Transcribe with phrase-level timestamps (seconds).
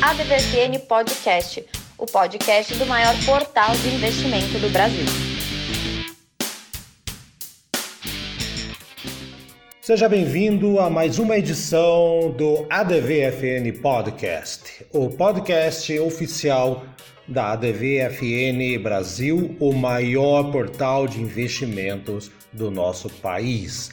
[0.00, 1.66] ADVFN Podcast,
[1.98, 5.04] o podcast do maior portal de investimento do Brasil.
[9.82, 16.84] Seja bem-vindo a mais uma edição do ADVFN Podcast, o podcast oficial
[17.26, 23.90] da ADVFN Brasil, o maior portal de investimentos do nosso país.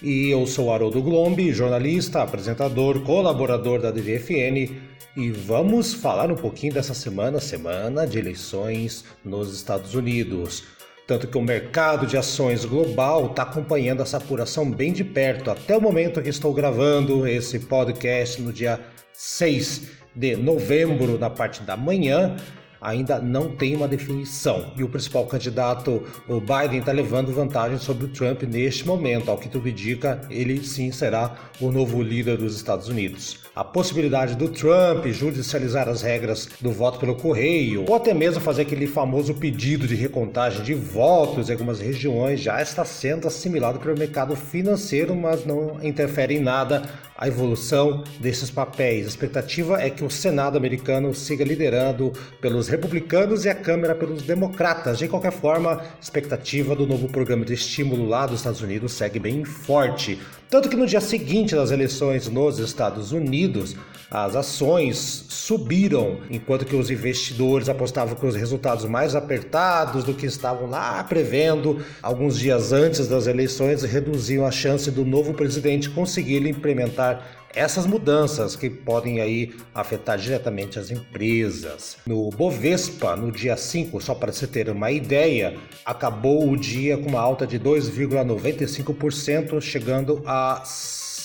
[0.00, 6.72] E eu sou Haroldo Glombi, jornalista, apresentador, colaborador da ADVFN e vamos falar um pouquinho
[6.72, 10.64] dessa semana, semana de eleições nos Estados Unidos.
[11.06, 15.76] Tanto que o mercado de ações global está acompanhando essa apuração bem de perto, até
[15.76, 18.80] o momento que estou gravando esse podcast no dia
[19.12, 22.36] 6 de novembro, na parte da manhã
[22.82, 24.72] ainda não tem uma definição.
[24.76, 29.30] E o principal candidato, o Biden, está levando vantagem sobre o Trump neste momento.
[29.30, 33.38] Ao que tudo indica, ele sim será o novo líder dos Estados Unidos.
[33.54, 38.62] A possibilidade do Trump judicializar as regras do voto pelo correio, ou até mesmo fazer
[38.62, 43.96] aquele famoso pedido de recontagem de votos em algumas regiões, já está sendo assimilado pelo
[43.96, 46.82] mercado financeiro, mas não interfere em nada
[47.22, 49.04] a evolução desses papéis.
[49.04, 54.22] A expectativa é que o Senado americano siga liderando pelos republicanos e a Câmara pelos
[54.22, 54.98] democratas.
[54.98, 59.18] De qualquer forma, a expectativa do novo programa de estímulo lá dos Estados Unidos segue
[59.18, 60.18] bem forte.
[60.48, 63.76] Tanto que no dia seguinte das eleições nos Estados Unidos,
[64.12, 70.26] as ações subiram, enquanto que os investidores apostavam com os resultados mais apertados do que
[70.26, 76.46] estavam lá prevendo alguns dias antes das eleições, reduziam a chance do novo presidente conseguir
[76.46, 81.96] implementar essas mudanças que podem aí afetar diretamente as empresas.
[82.06, 87.08] No Bovespa, no dia 5, só para você ter uma ideia, acabou o dia com
[87.08, 90.62] uma alta de 2,95%, chegando a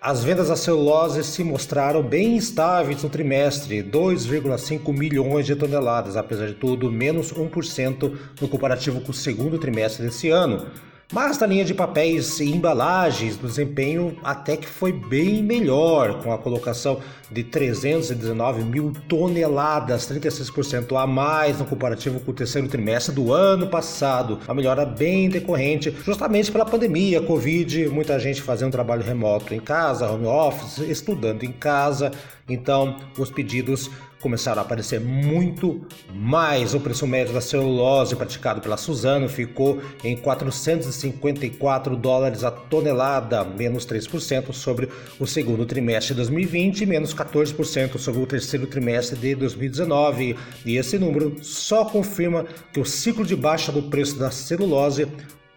[0.00, 6.48] As vendas da celulose se mostraram bem estáveis no trimestre, 2,5 milhões de toneladas, apesar
[6.48, 10.66] de tudo, menos 1% no comparativo com o segundo trimestre desse ano.
[11.12, 16.32] Mas na linha de papéis e embalagens, o desempenho até que foi bem melhor, com
[16.32, 23.12] a colocação de 319 mil toneladas, 36% a mais no comparativo com o terceiro trimestre
[23.12, 24.38] do ano passado.
[24.46, 30.08] A melhora bem decorrente justamente pela pandemia, Covid, muita gente fazendo trabalho remoto em casa,
[30.08, 32.12] home office, estudando em casa.
[32.48, 33.90] Então, os pedidos
[34.20, 35.80] começaram a aparecer muito
[36.12, 36.74] mais.
[36.74, 43.86] O preço médio da celulose praticado pela Suzano ficou em 454 dólares a tonelada, menos
[43.86, 44.88] 3% sobre
[45.18, 50.36] o segundo trimestre de 2020 e menos 14% sobre o terceiro trimestre de 2019.
[50.64, 55.08] E esse número só confirma que o ciclo de baixa do preço da celulose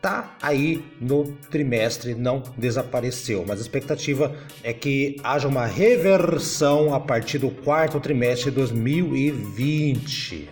[0.04, 7.00] tá aí no trimestre, não desapareceu, mas a expectativa é que haja uma reversão a
[7.00, 10.50] partir do quarto trimestre de 2020.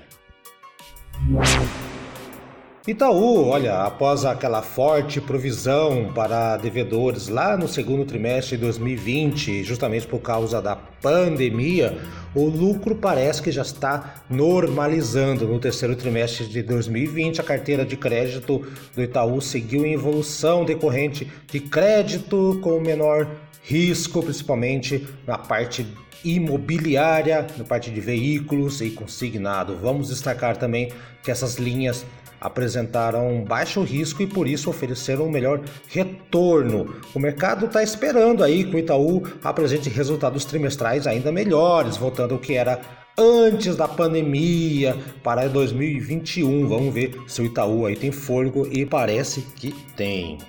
[2.88, 10.08] Itaú, olha, após aquela forte provisão para devedores lá no segundo trimestre de 2020, justamente
[10.08, 12.00] por causa da pandemia,
[12.34, 15.48] o lucro parece que já está normalizando.
[15.48, 21.32] No terceiro trimestre de 2020, a carteira de crédito do Itaú seguiu em evolução decorrente
[21.52, 23.28] de crédito com menor
[23.62, 25.86] risco, principalmente na parte
[26.26, 29.78] imobiliária, na parte de veículos e consignado.
[29.78, 30.92] Vamos destacar também
[31.24, 32.06] que essas linhas
[32.42, 36.96] apresentaram baixo risco e por isso ofereceram um melhor retorno.
[37.14, 42.40] O mercado está esperando aí que o Itaú apresente resultados trimestrais ainda melhores, voltando ao
[42.40, 42.82] que era
[43.18, 46.68] antes da pandemia para 2021.
[46.68, 50.40] Vamos ver se o Itaú aí tem fôlego e parece que tem.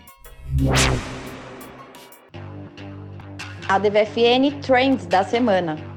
[3.68, 5.91] A DVFN Trends da semana.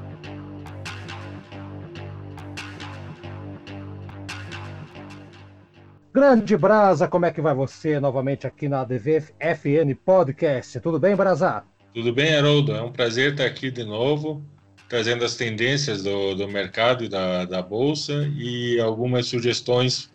[6.16, 10.80] Grande Brasa, como é que vai você novamente aqui na DVFN Podcast?
[10.80, 11.66] Tudo bem, Brasa?
[11.94, 12.72] Tudo bem, Haroldo.
[12.72, 14.42] É um prazer estar aqui de novo,
[14.88, 20.10] trazendo as tendências do, do mercado e da, da Bolsa e algumas sugestões,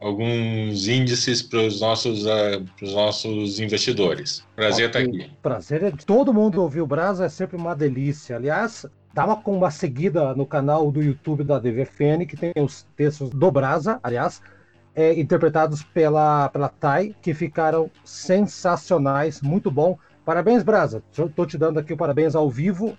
[0.00, 4.46] alguns índices para os nossos, uh, nossos investidores.
[4.54, 5.02] Prazer okay.
[5.02, 5.32] estar aqui.
[5.42, 8.36] Prazer é todo mundo ouvir o Brasa, é sempre uma delícia.
[8.36, 13.30] Aliás, dá uma, uma seguida no canal do YouTube da DVFN, que tem os textos
[13.30, 14.40] do Brasa, aliás,
[14.94, 19.98] é, interpretados pela, pela Thay, que ficaram sensacionais, muito bom.
[20.24, 21.02] Parabéns, Brasa.
[21.10, 22.96] Estou te dando aqui o parabéns ao vivo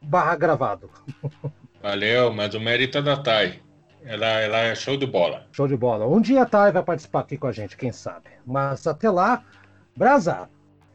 [0.00, 0.90] barra gravado.
[1.82, 3.60] Valeu, mas o mérito é da Thay.
[4.04, 5.46] Ela, ela é show de bola.
[5.52, 6.06] Show de bola.
[6.06, 8.30] Um dia a Thay vai participar aqui com a gente, quem sabe.
[8.44, 9.44] Mas até lá,
[9.96, 10.48] Brasa,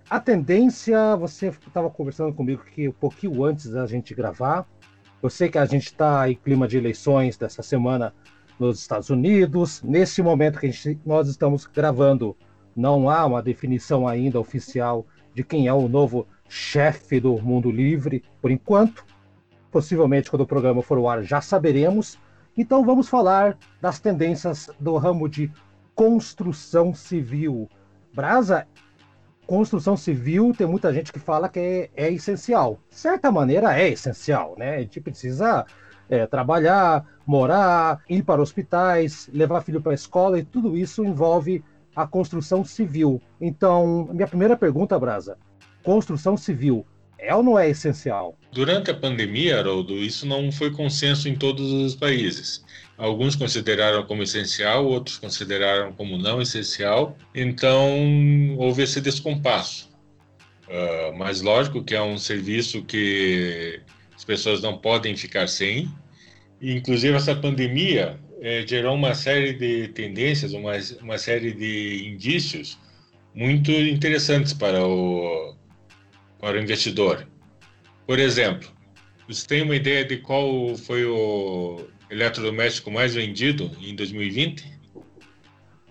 [0.09, 4.65] a tendência, você estava conversando comigo aqui um pouquinho antes da gente gravar.
[5.21, 8.13] Eu sei que a gente está em clima de eleições dessa semana
[8.59, 9.81] nos Estados Unidos.
[9.83, 12.35] Nesse momento que gente, nós estamos gravando,
[12.75, 18.23] não há uma definição ainda oficial de quem é o novo chefe do mundo livre,
[18.41, 19.05] por enquanto.
[19.71, 22.17] Possivelmente, quando o programa for ao ar, já saberemos.
[22.57, 25.51] Então, vamos falar das tendências do ramo de
[25.93, 27.69] construção civil.
[28.13, 28.67] Brasa,
[29.45, 32.79] construção civil, tem muita gente que fala que é, é essencial.
[32.89, 34.75] De certa maneira, é essencial, né?
[34.75, 35.65] A gente precisa
[36.09, 41.61] é, trabalhar, morar, ir para hospitais, levar filho para a escola, e tudo isso envolve
[41.93, 43.21] a construção civil.
[43.41, 45.37] Então, minha primeira pergunta, Brasa:
[45.83, 46.85] construção civil
[47.19, 48.37] é ou não é essencial?
[48.51, 52.63] Durante a pandemia, Haroldo, isso não foi consenso em todos os países.
[52.97, 57.15] Alguns consideraram como essencial, outros consideraram como não essencial.
[57.35, 59.89] Então, houve esse descompasso.
[60.67, 63.79] Uh, mas lógico que é um serviço que
[64.15, 65.89] as pessoas não podem ficar sem.
[66.61, 72.77] Inclusive, essa pandemia é, gerou uma série de tendências, uma, uma série de indícios
[73.33, 75.55] muito interessantes para o,
[76.39, 77.27] para o investidor.
[78.05, 78.69] Por exemplo,
[79.27, 84.77] você tem uma ideia de qual foi o eletrodoméstico mais vendido em 2020?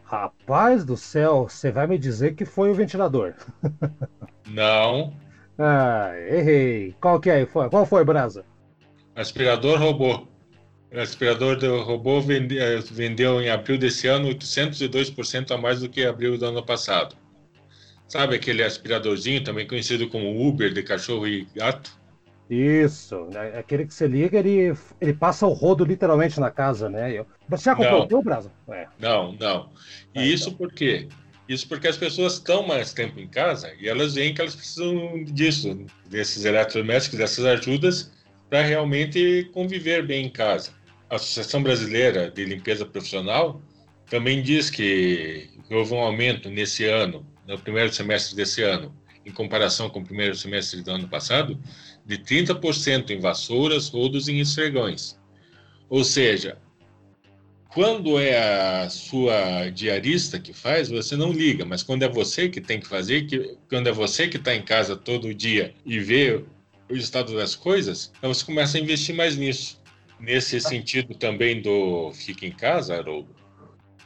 [0.04, 3.34] Rapaz do céu, você vai me dizer que foi o ventilador.
[4.48, 5.12] Não,
[5.58, 6.94] ah, errei.
[7.00, 7.46] Qual que é?
[7.46, 8.44] Qual foi, Brasa?
[9.14, 10.26] Aspirador robô.
[10.92, 15.88] O aspirador do robô vende, eh, vendeu em abril desse ano 802% a mais do
[15.88, 17.16] que abril do ano passado.
[18.08, 21.98] Sabe aquele aspiradorzinho, também conhecido como Uber de cachorro e gato?
[22.48, 23.58] Isso, né?
[23.58, 27.12] aquele que você liga, ele, ele passa o rodo literalmente na casa, né?
[27.12, 27.26] Eu...
[27.48, 28.52] Você já comprou o teu, Brasa?
[28.68, 28.86] É.
[29.00, 29.70] Não, não.
[30.14, 30.58] E ah, isso então.
[30.58, 31.08] por quê?
[31.48, 35.24] Isso porque as pessoas estão mais tempo em casa e elas veem que elas precisam
[35.24, 38.12] disso, desses eletrodomésticos, dessas ajudas,
[38.48, 40.72] para realmente conviver bem em casa.
[41.08, 43.60] A Associação Brasileira de Limpeza Profissional
[44.08, 48.94] também diz que houve um aumento nesse ano, no primeiro semestre desse ano,
[49.24, 51.58] em comparação com o primeiro semestre do ano passado,
[52.04, 55.18] de 30% em vassouras, rodos e esfregões.
[55.88, 56.58] Ou seja,
[57.68, 62.60] quando é a sua diarista que faz, você não liga, mas quando é você que
[62.60, 66.42] tem que fazer, que, quando é você que está em casa todo dia e vê
[66.88, 69.80] o estado das coisas, então você começa a investir mais nisso.
[70.18, 73.28] Nesse sentido também do fica em casa, Haroldo,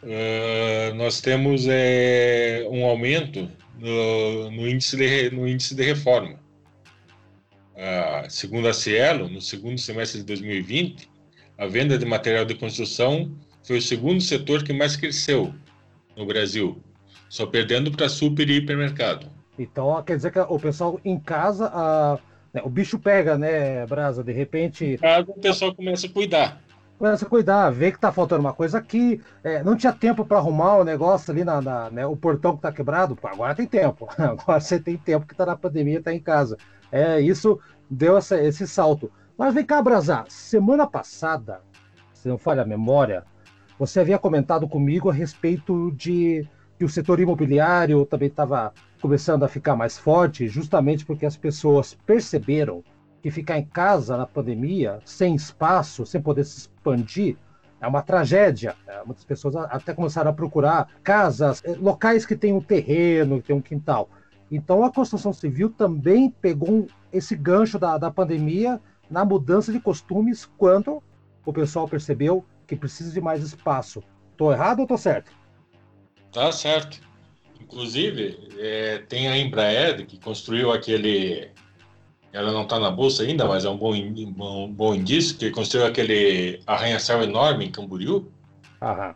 [0.02, 6.40] uh, nós temos é, um aumento no, no, índice de, no índice de reforma.
[7.76, 11.08] Uh, segundo a Cielo, no segundo semestre de 2020,
[11.56, 13.32] a venda de material de construção
[13.62, 15.54] foi o segundo setor que mais cresceu
[16.16, 16.82] no Brasil,
[17.28, 19.28] só perdendo para super e hipermercado.
[19.58, 22.18] Então, quer dizer que o pessoal em casa, a,
[22.64, 24.24] o bicho pega, né, Brasa?
[24.24, 24.98] De repente.
[25.26, 26.60] O pessoal começa a cuidar.
[26.98, 29.22] Começa a cuidar, vê que tá faltando uma coisa aqui.
[29.42, 32.62] É, não tinha tempo para arrumar o negócio ali na, na né, o portão que
[32.62, 33.18] tá quebrado.
[33.22, 34.06] Agora tem tempo.
[34.18, 36.58] Agora você tem tempo que tá na pandemia, tá em casa.
[36.92, 39.10] É, isso deu essa, esse salto.
[39.38, 41.62] Mas vem cá, Brasa, semana passada,
[42.12, 43.24] se não falha a memória,
[43.78, 46.46] você havia comentado comigo a respeito de
[46.78, 51.94] que o setor imobiliário também estava começando a ficar mais forte, justamente porque as pessoas
[52.06, 52.84] perceberam
[53.22, 57.36] que ficar em casa na pandemia, sem espaço, sem poder se expandir,
[57.80, 58.76] é uma tragédia.
[58.86, 63.48] É, muitas pessoas até começaram a procurar casas, eh, locais que têm um terreno, que
[63.48, 64.08] tem um quintal.
[64.50, 70.44] Então a construção civil também pegou esse gancho da, da pandemia na mudança de costumes
[70.58, 71.02] quando
[71.44, 74.02] o pessoal percebeu que precisa de mais espaço.
[74.36, 75.32] Tô errado ou tô certo?
[76.32, 77.09] Tá certo.
[77.70, 81.50] Inclusive, é, tem a Embraer que construiu aquele.
[82.32, 85.86] Ela não está na bolsa ainda, mas é um bom, um bom indício, que construiu
[85.86, 88.30] aquele arranha-céu enorme em Camboriú.
[88.82, 89.14] Aham.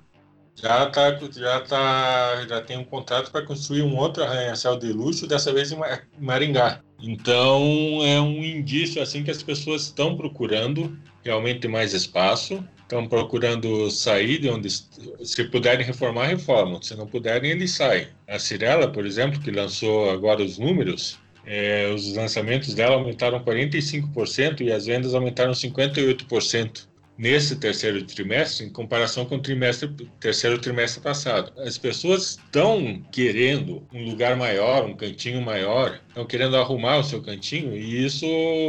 [0.56, 5.26] Já, tá, já, tá, já tem um contrato para construir um outro arranha-céu de luxo,
[5.26, 5.78] dessa vez em
[6.18, 6.80] Maringá.
[7.00, 7.60] Então,
[8.02, 14.38] é um indício assim que as pessoas estão procurando realmente mais espaço, estão procurando sair
[14.38, 16.80] de onde, se puderem reformar, reformam.
[16.80, 18.06] Se não puderem, eles saem.
[18.28, 24.60] A Cirela, por exemplo, que lançou agora os números, é, os lançamentos dela aumentaram 45%
[24.60, 26.86] e as vendas aumentaram 58%
[27.16, 31.52] nesse terceiro trimestre em comparação com o trimestre, terceiro trimestre passado.
[31.60, 37.22] As pessoas estão querendo um lugar maior, um cantinho maior, estão querendo arrumar o seu
[37.22, 38.26] cantinho e isso,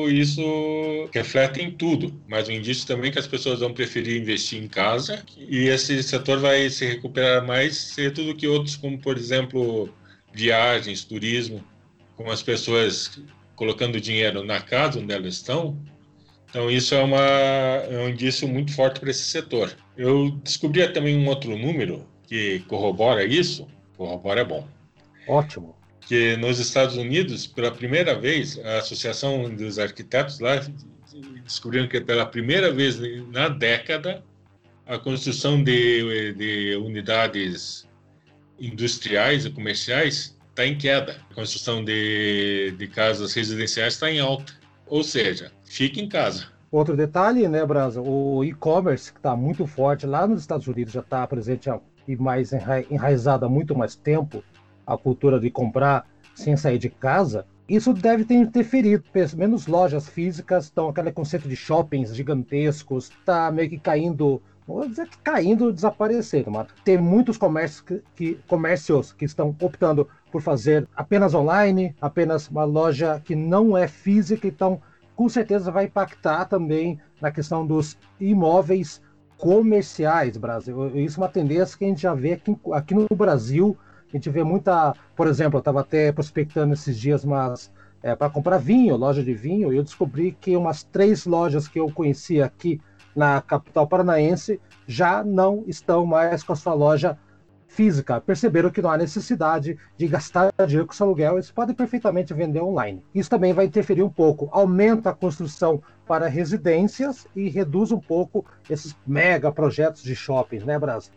[0.10, 2.22] isso reflete em tudo.
[2.28, 6.02] Mas o indício também é que as pessoas vão preferir investir em casa e esse
[6.04, 9.90] setor vai se recuperar mais cedo do que outros, como por exemplo
[10.34, 11.64] viagens, turismo,
[12.16, 13.20] com as pessoas
[13.56, 15.78] colocando dinheiro na casa onde elas estão,
[16.56, 19.76] então, isso é, uma, é um indício muito forte para esse setor.
[19.98, 23.68] Eu descobri também um outro número que corrobora isso.
[23.98, 24.66] Corrobora é bom.
[25.28, 25.76] Ótimo.
[26.08, 30.66] Que nos Estados Unidos, pela primeira vez, a Associação dos Arquitetos lá
[31.44, 33.02] descobriram que pela primeira vez
[33.34, 34.24] na década,
[34.86, 37.86] a construção de, de unidades
[38.58, 41.20] industriais e comerciais está em queda.
[41.32, 44.54] A construção de, de casas residenciais está em alta.
[44.88, 46.46] Ou seja, fique em casa.
[46.72, 48.01] Outro detalhe, né, Brasa?
[48.01, 51.70] O e-commerce, que está muito forte lá nos Estados Unidos, já está presente
[52.08, 52.51] e mais
[52.89, 54.44] enraizado há muito mais tempo,
[54.86, 57.46] a cultura de comprar sem sair de casa.
[57.67, 59.03] Isso deve ter interferido,
[59.36, 65.08] menos lojas físicas, estão aquele conceito de shoppings gigantescos, está meio que caindo vou dizer
[65.08, 70.88] que caindo, desaparecendo, mas tem muitos comércios que, que, comércios que estão optando por fazer
[70.96, 74.82] apenas online, apenas uma loja que não é física, então
[75.15, 79.01] com certeza vai impactar também na questão dos imóveis
[79.38, 80.95] comerciais, Brasil.
[80.95, 83.77] Isso é uma tendência que a gente já vê aqui, aqui no Brasil.
[84.07, 88.29] A gente vê muita, por exemplo, eu estava até prospectando esses dias, mas é, para
[88.29, 92.45] comprar vinho, loja de vinho, e eu descobri que umas três lojas que eu conhecia
[92.45, 92.79] aqui
[93.15, 97.17] na capital paranaense já não estão mais com a sua loja
[97.75, 102.34] física, perceberam que não há necessidade de gastar dinheiro com esse aluguel, eles podem perfeitamente
[102.34, 103.03] vender online.
[103.13, 108.46] Isso também vai interferir um pouco, aumenta a construção para residências e reduz um pouco
[108.70, 111.13] esses mega projetos de shoppings, né, Brasil?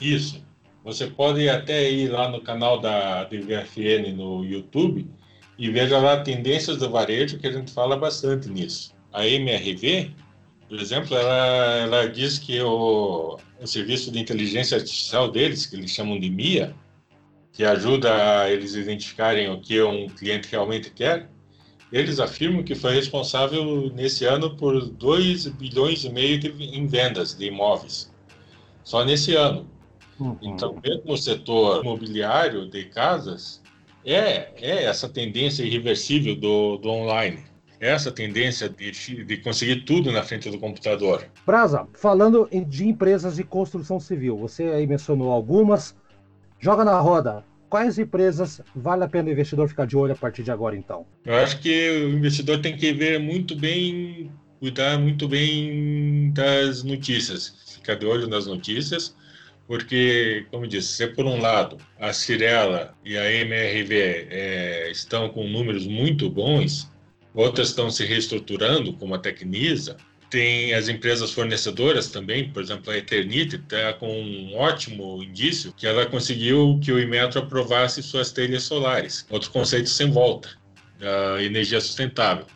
[0.00, 0.44] Isso.
[0.84, 5.08] Você pode até ir lá no canal da DVFN no YouTube
[5.56, 8.92] e veja lá tendências do varejo, que a gente fala bastante nisso.
[9.12, 10.10] A MRV,
[10.72, 15.90] por exemplo, ela, ela diz que o, o serviço de inteligência artificial deles, que eles
[15.90, 16.74] chamam de MIA,
[17.52, 21.28] que ajuda a eles identificarem o que um cliente realmente quer,
[21.92, 27.34] eles afirmam que foi responsável nesse ano por 2 bilhões e meio de, em vendas
[27.34, 28.10] de imóveis.
[28.82, 29.68] Só nesse ano.
[30.18, 30.38] Uhum.
[30.40, 33.62] Então, mesmo o setor imobiliário de casas
[34.06, 37.51] é, é essa tendência irreversível do, do online
[37.82, 41.26] essa tendência de, de conseguir tudo na frente do computador.
[41.44, 45.96] Brasa, falando de empresas de construção civil, você aí mencionou algumas.
[46.60, 47.44] Joga na roda.
[47.68, 51.04] Quais empresas vale a pena o investidor ficar de olho a partir de agora, então?
[51.24, 57.74] Eu acho que o investidor tem que ver muito bem, cuidar muito bem das notícias,
[57.74, 59.16] ficar de olho nas notícias,
[59.66, 65.48] porque, como disse, se por um lado a Cirela e a MRV é, estão com
[65.48, 66.91] números muito bons,
[67.34, 69.96] Outras estão se reestruturando, como a Tecnisa.
[70.28, 75.86] Tem as empresas fornecedoras também, por exemplo, a Eternite está com um ótimo indício que
[75.86, 79.26] ela conseguiu que o Imetro aprovasse suas telhas solares.
[79.28, 80.48] Outro conceito sem volta,
[80.98, 82.46] da energia sustentável.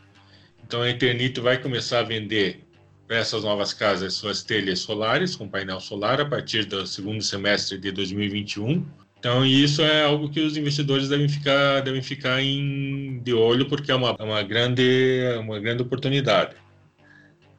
[0.66, 2.64] Então a Eternite vai começar a vender
[3.06, 7.78] para essas novas casas suas telhas solares com painel solar a partir do segundo semestre
[7.78, 8.84] de 2021
[9.18, 13.90] então, isso é algo que os investidores devem ficar, devem ficar em, de olho, porque
[13.90, 16.54] é uma, é uma, grande, uma grande oportunidade.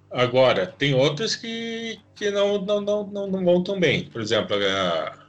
[0.10, 4.06] Agora, tem outras que, que não, não, não, não, vão tão bem.
[4.06, 5.28] Por exemplo, a,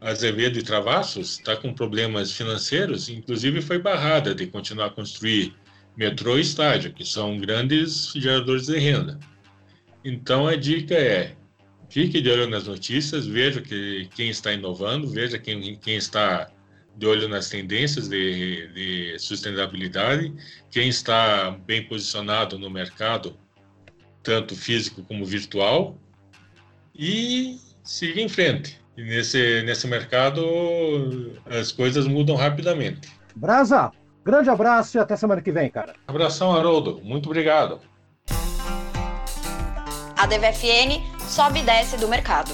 [0.00, 5.54] Azevedo e Travassos está com problemas financeiros, inclusive foi barrada de continuar a construir
[5.96, 9.18] metrô e estádio, que são grandes geradores de renda.
[10.04, 11.34] Então, a dica é
[11.90, 16.48] Fique de olho nas notícias, veja que, quem está inovando, veja quem, quem está
[16.96, 20.32] de olho nas tendências de, de, sustentabilidade,
[20.70, 23.36] quem está bem posicionado no mercado,
[24.22, 25.98] tanto físico como virtual,
[26.94, 28.80] e siga em frente.
[28.96, 33.08] E nesse, nesse mercado as coisas mudam rapidamente.
[33.34, 33.90] Brasa,
[34.24, 35.96] grande abraço e até semana que vem, cara.
[36.06, 37.00] Abração, Haroldo.
[37.02, 37.80] Muito obrigado.
[40.16, 42.50] A DVFN sobe e desce do mercado.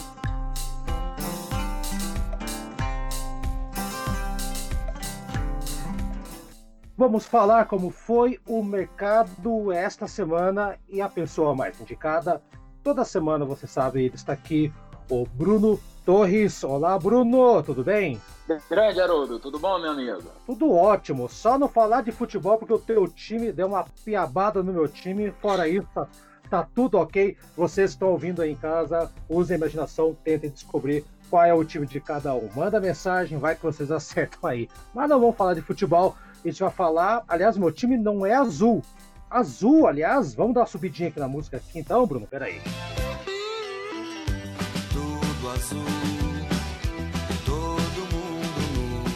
[6.95, 12.42] Vamos falar como foi o mercado esta semana e a pessoa mais indicada.
[12.83, 14.71] Toda semana, você sabe, ele está aqui,
[15.11, 16.62] o Bruno Torres.
[16.62, 18.21] Olá, Bruno, tudo bem?
[18.68, 20.30] Grande, Haroldo, tudo bom, meu amigo?
[20.45, 24.73] Tudo ótimo, só não falar de futebol porque o teu time deu uma piabada no
[24.73, 26.06] meu time, fora isso,
[26.47, 27.37] tá tudo ok.
[27.57, 31.87] Vocês estão ouvindo aí em casa, usem a imaginação, tentem descobrir qual é o time
[31.87, 32.49] de cada um.
[32.55, 34.69] Manda mensagem, vai que vocês acertam aí.
[34.95, 37.25] Mas não vamos falar de futebol, a gente vai falar.
[37.29, 38.83] Aliás, meu time não é azul.
[39.29, 42.26] Azul, aliás, vamos dar uma subidinha aqui na música aqui então, Bruno?
[42.26, 42.61] Peraí.
[44.93, 45.85] Tudo azul,
[47.45, 49.12] todo mundo.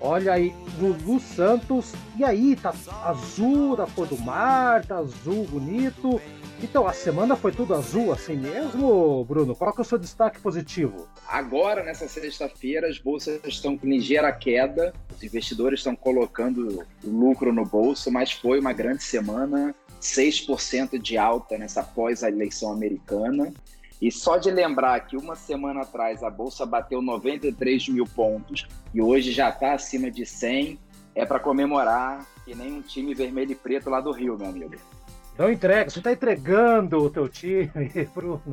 [0.00, 1.92] Olha aí, Lulu Santos.
[2.16, 6.20] E aí, tá azul da cor do mar, tá azul bonito.
[6.62, 9.54] Então, a semana foi tudo azul assim mesmo, Bruno?
[9.54, 11.08] Qual que é o seu destaque positivo?
[11.26, 17.64] Agora, nessa sexta-feira, as bolsas estão com ligeira queda, os investidores estão colocando lucro no
[17.64, 23.52] bolso, mas foi uma grande semana, 6% de alta nessa pós-eleição americana.
[24.00, 29.02] E só de lembrar que uma semana atrás a bolsa bateu 93 mil pontos e
[29.02, 30.78] hoje já está acima de 100,
[31.14, 34.74] é para comemorar que nem um time vermelho e preto lá do Rio, meu amigo.
[35.36, 37.70] Não entrega, você está entregando o teu time,
[38.14, 38.42] Bruno.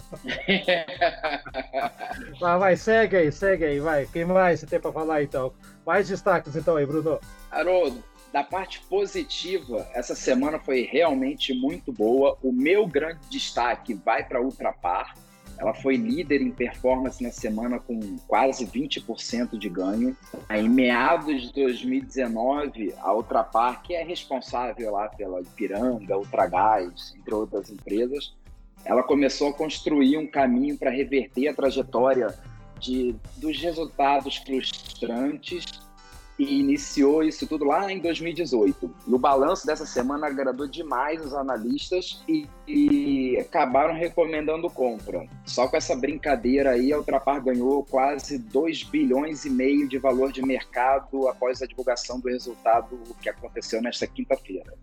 [2.39, 4.05] vai, vai, segue aí, segue aí, vai.
[4.05, 5.53] Quem mais você tem para falar então?
[5.85, 7.19] Mais destaques então aí, Bruno.
[7.51, 12.37] Haroldo, da parte positiva, essa semana foi realmente muito boa.
[12.43, 15.15] O meu grande destaque vai para a Ultrapar
[15.57, 20.15] ela foi líder em performance na semana com quase 20% de ganho.
[20.49, 27.69] Em meados de 2019, a Ultrapar, que é responsável lá pela Ipiranga, Ultragás, entre outras
[27.69, 28.35] empresas,
[28.85, 32.27] ela começou a construir um caminho para reverter a trajetória
[32.79, 35.65] de, dos resultados frustrantes
[36.37, 38.91] e iniciou isso tudo lá em 2018.
[39.07, 45.25] E o balanço dessa semana agradou demais os analistas e, e acabaram recomendando compra.
[45.45, 50.31] Só com essa brincadeira aí, a Ultrapar ganhou quase 2 bilhões e meio de valor
[50.31, 54.73] de mercado após a divulgação do resultado que aconteceu nesta quinta-feira.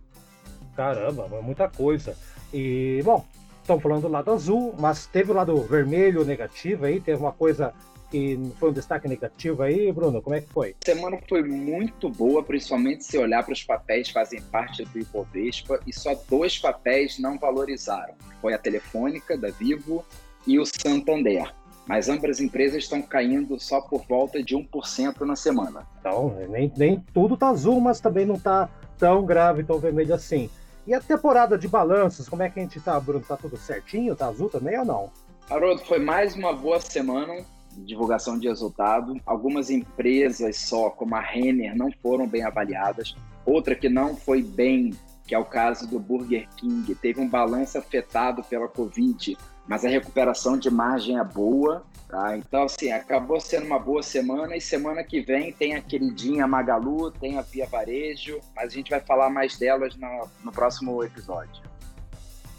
[0.74, 2.16] Caramba, muita coisa.
[2.52, 3.24] E, bom,
[3.62, 7.72] estamos falando do lado azul, mas teve o lado vermelho negativo aí, teve uma coisa
[8.14, 10.22] que foi um destaque negativo aí, Bruno?
[10.22, 10.76] Como é que foi?
[10.80, 15.00] A semana foi muito boa, principalmente se olhar para os papéis que fazem parte do
[15.00, 18.14] Ibovespa, e só dois papéis não valorizaram.
[18.40, 20.04] Foi a Telefônica, da Vivo,
[20.46, 21.52] e o Santander.
[21.88, 25.84] Mas ambas as empresas estão caindo só por volta de 1% na semana.
[25.98, 30.48] Então, nem, nem tudo tá azul, mas também não tá tão grave, tão vermelho assim.
[30.86, 33.24] E a temporada de balanços, como é que a gente tá, Bruno?
[33.26, 34.14] Tá tudo certinho?
[34.14, 35.10] Tá azul também ou não?
[35.50, 37.44] Haroldo, foi mais uma boa semana
[37.78, 39.20] divulgação de resultado.
[39.24, 43.14] Algumas empresas só, como a Renner, não foram bem avaliadas.
[43.44, 44.94] Outra que não foi bem,
[45.26, 49.88] que é o caso do Burger King, teve um balanço afetado pela Covid, mas a
[49.88, 51.84] recuperação de margem é boa.
[52.08, 52.36] Tá?
[52.36, 57.10] Então, assim, acabou sendo uma boa semana e semana que vem tem a queridinha Magalu,
[57.10, 61.62] tem a Via Varejo, mas a gente vai falar mais delas no, no próximo episódio.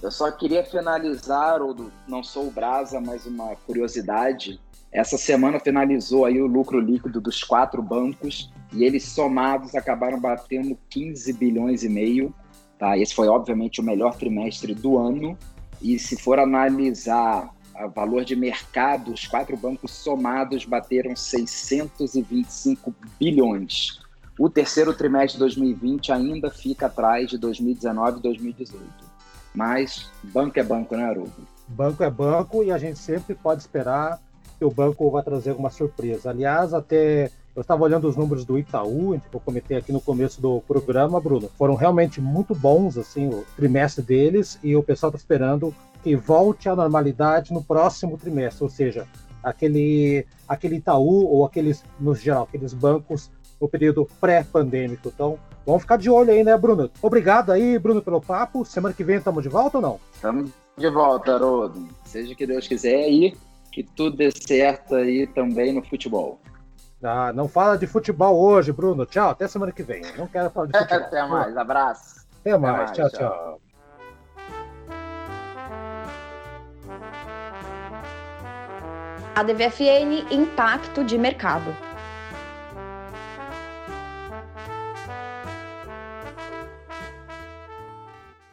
[0.01, 4.59] Eu só queria finalizar, ou não sou o Brasa, mas uma curiosidade.
[4.95, 10.79] Essa semana finalizou aí o lucro líquido dos quatro bancos e eles somados acabaram batendo
[10.89, 12.33] 15 bilhões e meio.
[12.79, 12.97] Tá?
[12.97, 15.37] Esse foi, obviamente, o melhor trimestre do ano.
[15.81, 23.99] E se for analisar o valor de mercado, os quatro bancos somados bateram 625 bilhões.
[24.39, 28.85] O terceiro trimestre de 2020 ainda fica atrás de 2019 e 2018.
[29.53, 31.33] Mas banco é banco, né, Arubo?
[31.67, 34.21] Banco é banco e a gente sempre pode esperar
[34.65, 36.29] o banco vai trazer alguma surpresa.
[36.29, 40.41] Aliás, até eu estava olhando os números do Itaú, que eu comentei aqui no começo
[40.41, 45.17] do programa, Bruno, foram realmente muito bons, assim, o trimestre deles, e o pessoal está
[45.17, 45.73] esperando
[46.03, 49.07] que volte à normalidade no próximo trimestre, ou seja,
[49.41, 55.09] aquele, aquele Itaú ou aqueles, no geral, aqueles bancos no período pré-pandêmico.
[55.13, 56.89] Então, vamos ficar de olho aí, né, Bruno?
[57.01, 58.65] Obrigado aí, Bruno, pelo papo.
[58.65, 59.99] Semana que vem estamos de volta ou não?
[60.13, 61.87] Estamos de volta, Haroldo.
[62.03, 63.09] Seja que Deus quiser.
[63.09, 63.35] E
[63.75, 66.39] que tudo dê certo aí também no futebol.
[67.03, 69.05] Ah, não fala de futebol hoje, Bruno.
[69.05, 70.01] Tchau, até semana que vem.
[70.17, 71.05] Não quero falar de futebol.
[71.05, 72.25] até mais, abraço.
[72.39, 73.19] Até, até mais, tchau, tchau.
[73.19, 73.61] tchau.
[79.35, 81.75] A DVFN Impacto de Mercado.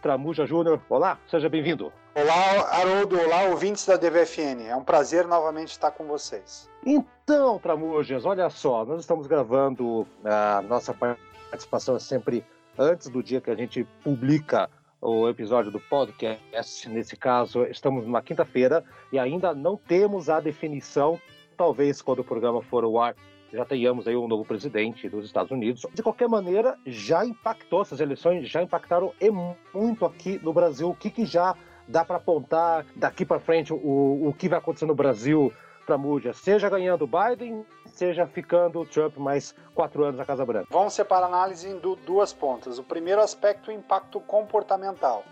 [0.00, 0.80] Tramuja Júnior.
[0.90, 1.92] Olá, seja bem-vindo.
[2.14, 3.18] Olá, Haroldo.
[3.18, 4.66] Olá, ouvintes da DVFN.
[4.68, 6.68] É um prazer novamente estar com vocês.
[6.85, 12.44] Então, Tramujas, olha só, nós estamos gravando a nossa participação é sempre
[12.79, 14.68] antes do dia que a gente publica
[15.01, 16.87] o episódio do podcast.
[16.90, 21.18] Nesse caso, estamos numa quinta-feira e ainda não temos a definição.
[21.57, 23.16] Talvez quando o programa for ao ar
[23.51, 25.87] já tenhamos aí um novo presidente dos Estados Unidos.
[25.94, 30.90] De qualquer maneira, já impactou essas eleições, já impactaram e muito aqui no Brasil.
[30.90, 31.55] O que, que já
[31.87, 35.53] dá para apontar daqui para frente o, o que vai acontecer no Brasil
[35.87, 40.68] para Múdia, seja ganhando Biden, seja ficando Trump mais quatro anos na Casa Branca?
[40.71, 42.79] Vamos separar a análise em duas pontas.
[42.79, 45.25] O primeiro aspecto, o impacto comportamental.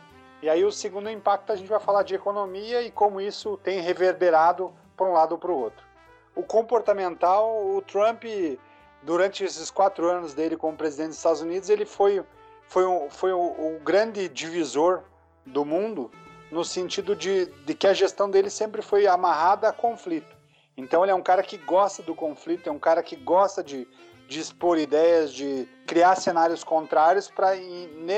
[0.43, 3.81] E aí o segundo impacto, a gente vai falar de economia e como isso tem
[3.81, 5.85] reverberado para um lado ou para o outro.
[6.35, 8.25] O comportamental, o Trump,
[9.03, 12.25] durante esses quatro anos dele como presidente dos Estados Unidos, ele foi,
[12.69, 15.03] foi, um, foi o, o grande divisor
[15.45, 16.11] do mundo
[16.51, 20.37] no sentido de, de que a gestão dele sempre foi amarrada a conflito.
[20.77, 23.87] Então ele é um cara que gosta do conflito, é um cara que gosta de,
[24.29, 27.55] de expor ideias, de criar cenários contrários para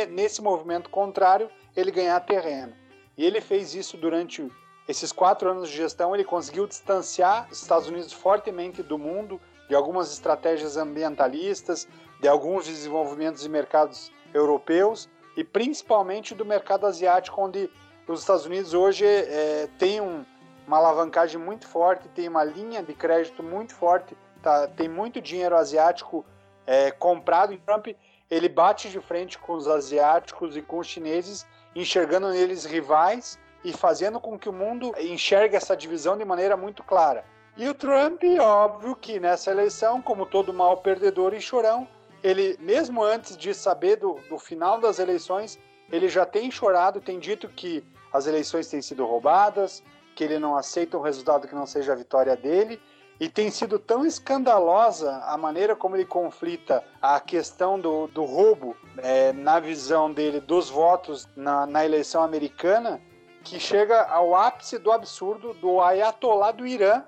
[0.09, 2.75] nesse movimento contrário ele ganhar terreno.
[3.17, 4.49] E ele fez isso durante
[4.89, 6.15] esses quatro anos de gestão.
[6.15, 11.89] Ele conseguiu distanciar os Estados Unidos fortemente do mundo, de algumas estratégias ambientalistas,
[12.21, 17.71] de alguns desenvolvimentos de mercados europeus e principalmente do mercado asiático, onde
[18.07, 20.25] os Estados Unidos hoje é, tem um,
[20.67, 25.57] uma alavancagem muito forte, tem uma linha de crédito muito forte, tá, tem muito dinheiro
[25.57, 26.25] asiático
[26.67, 27.53] é, comprado.
[27.53, 27.89] E Trump
[28.31, 33.73] ele bate de frente com os asiáticos e com os chineses, enxergando neles rivais e
[33.73, 37.25] fazendo com que o mundo enxergue essa divisão de maneira muito clara.
[37.57, 41.87] E o Trump, óbvio que nessa eleição, como todo mal perdedor e chorão,
[42.23, 45.59] ele, mesmo antes de saber do, do final das eleições,
[45.93, 49.83] ele já tem chorado, tem dito que as eleições têm sido roubadas,
[50.17, 52.81] que ele não aceita um resultado que não seja a vitória dele.
[53.21, 58.77] E tem sido tão escandalosa a maneira como ele conflita a questão do, do roubo,
[58.97, 63.01] é, na visão dele, dos votos na, na eleição americana,
[63.45, 67.05] que chega ao ápice do absurdo do ayatollah do Irã,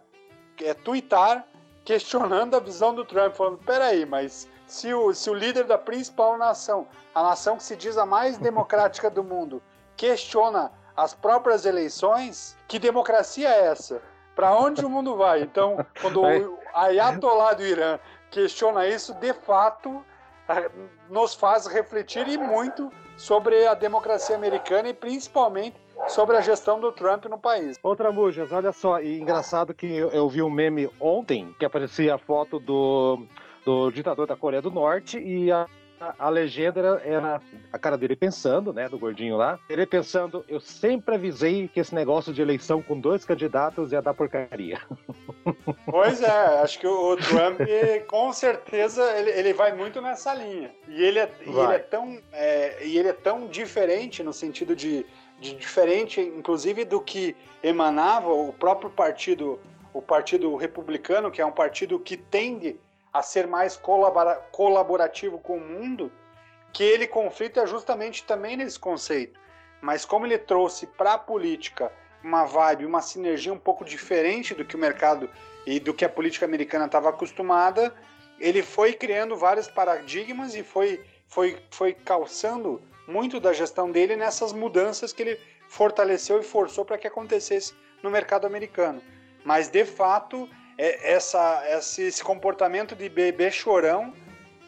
[0.57, 1.47] que é tuitar,
[1.85, 6.37] questionando a visão do Trump, falando: peraí, mas se o, se o líder da principal
[6.37, 9.63] nação, a nação que se diz a mais democrática do mundo,
[9.97, 14.03] questiona as próprias eleições, que democracia é essa?
[14.35, 15.43] Para onde o mundo vai?
[15.43, 18.01] Então, quando o Ayatollah do Irã
[18.33, 20.05] questiona isso, de fato,
[21.09, 25.77] nos faz refletir e muito sobre a democracia americana e principalmente
[26.09, 27.79] sobre a gestão do Trump no país.
[27.81, 32.17] Outra Mujas, olha só, e engraçado que eu, eu vi um meme ontem que aparecia
[32.17, 33.25] a foto do,
[33.65, 35.67] do ditador da Coreia do Norte e a
[36.19, 39.59] a, legenda era, era, a cara dele pensando, né, do gordinho lá.
[39.69, 44.15] Ele pensando, eu sempre avisei que esse negócio de eleição com dois candidatos ia dar
[44.15, 44.81] porcaria.
[45.87, 47.61] Pois é, acho que o, Trump,
[48.09, 50.75] com certeza, ele, ele vai muito nessa linha.
[50.89, 54.75] E ele é, e ele é tão, é, e ele é tão diferente no sentido
[54.75, 55.07] de,
[55.39, 59.61] de diferente, inclusive do que emanava o próprio partido,
[59.93, 62.77] o Partido Republicano, que é um partido que tende
[63.15, 66.11] a ser mais colabora colaborativo com o mundo,
[66.73, 69.39] que ele conflita justamente também nesse conceito.
[69.81, 71.93] Mas como ele trouxe para a política
[72.25, 75.31] uma vibe, uma sinergia um pouco diferente do que o mercado
[75.65, 77.95] e do que a política americana estava acostumada,
[78.41, 84.53] ele foi criando vários paradigmas e foi, foi, foi calçando muito da gestão dele nessas
[84.53, 89.01] mudanças que ele fortaleceu e forçou para que acontecesse no mercado americano.
[89.45, 90.49] Mas de fato
[90.79, 94.13] essa, esse comportamento de bebê chorão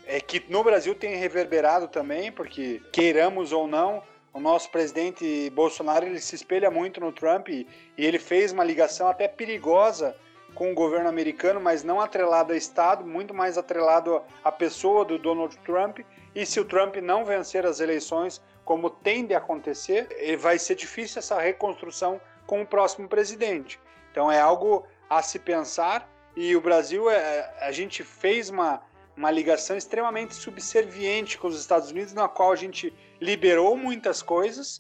[0.07, 6.07] é que no Brasil tem reverberado também, porque queiramos ou não, o nosso presidente Bolsonaro
[6.07, 7.67] ele se espelha muito no Trump e,
[7.97, 10.15] e ele fez uma ligação até perigosa
[10.55, 15.19] com o governo americano, mas não atrelado a Estado, muito mais atrelado à pessoa do
[15.19, 16.01] Donald Trump.
[16.35, 21.19] E se o Trump não vencer as eleições, como tende a acontecer, vai ser difícil
[21.19, 23.81] essa reconstrução com o próximo presidente.
[24.11, 28.83] Então é algo a se pensar e o Brasil, é, a gente fez uma,
[29.17, 34.79] uma ligação extremamente subserviente com os Estados Unidos, na qual a gente liberou muitas coisas,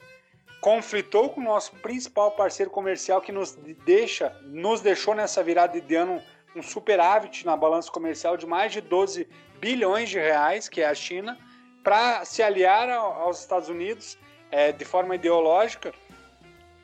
[0.61, 5.95] conflitou com o nosso principal parceiro comercial que nos deixa, nos deixou nessa virada de
[5.95, 6.23] ano
[6.55, 9.27] um superávit na balança comercial de mais de 12
[9.59, 11.39] bilhões de reais, que é a China,
[11.83, 14.19] para se aliar aos Estados Unidos
[14.51, 15.95] é, de forma ideológica,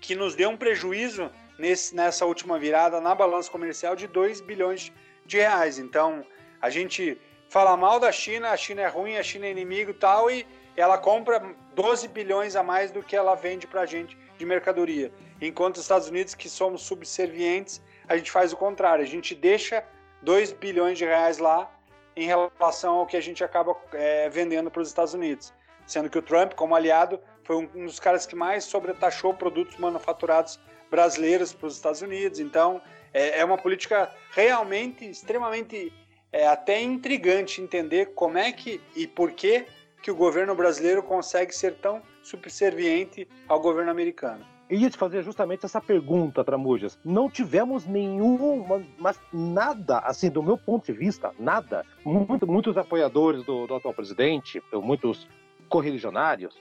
[0.00, 1.30] que nos deu um prejuízo
[1.62, 4.92] nesse, nessa última virada na balança comercial de 2 bilhões
[5.24, 5.78] de reais.
[5.78, 6.26] Então,
[6.60, 7.16] a gente
[7.48, 10.44] fala mal da China, a China é ruim, a China é inimigo tal, e
[10.76, 11.40] ela compra
[11.74, 15.12] 12 bilhões a mais do que ela vende para a gente de mercadoria.
[15.40, 19.84] Enquanto os Estados Unidos, que somos subservientes, a gente faz o contrário, a gente deixa
[20.22, 21.70] 2 bilhões de reais lá
[22.16, 25.54] em relação ao que a gente acaba é, vendendo para os Estados Unidos.
[25.86, 30.58] sendo que o Trump, como aliado, foi um dos caras que mais sobretaxou produtos manufaturados
[30.92, 32.38] brasileiros para os Estados Unidos.
[32.38, 32.82] Então,
[33.14, 35.90] é, é uma política realmente extremamente
[36.30, 39.66] é até intrigante entender como é que e por que
[40.02, 44.44] que o governo brasileiro consegue ser tão subserviente ao governo americano.
[44.68, 46.98] Eu ia te fazer justamente essa pergunta, Tramujas.
[47.04, 48.64] Não tivemos nenhum,
[48.98, 51.84] mas nada, assim, do meu ponto de vista, nada.
[52.04, 55.28] Muito, muitos apoiadores do, do atual presidente, muitos
[55.68, 56.56] correligionários,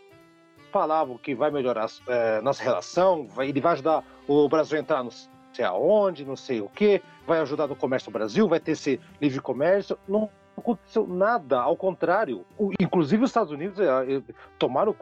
[0.72, 5.04] falavam que vai melhorar é, nossa relação, vai, ele vai ajudar o Brasil a entrar
[5.04, 5.12] no
[5.54, 9.00] sei aonde, não sei o que, vai ajudar no comércio do Brasil, vai ter esse
[9.20, 9.98] livre comércio.
[10.08, 12.46] Não aconteceu nada, ao contrário.
[12.58, 14.22] O, inclusive os Estados Unidos é, é,
[14.58, 14.96] tomaram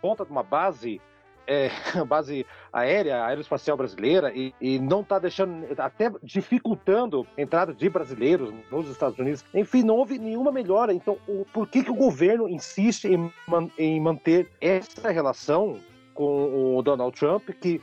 [0.00, 1.00] conta de uma base
[1.46, 1.70] é,
[2.06, 8.52] base aérea, aeroespacial brasileira e, e não está deixando, até dificultando a entrada de brasileiros
[8.70, 9.44] nos Estados Unidos.
[9.54, 10.92] Enfim, não houve nenhuma melhora.
[10.92, 13.32] Então, o, por que, que o governo insiste em,
[13.78, 15.78] em manter essa relação
[16.14, 17.80] com o Donald Trump, que